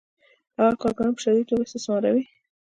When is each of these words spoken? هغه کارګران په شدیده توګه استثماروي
هغه 0.59 0.73
کارګران 0.81 1.11
په 1.15 1.21
شدیده 1.23 1.47
توګه 1.49 1.63
استثماروي 1.65 2.23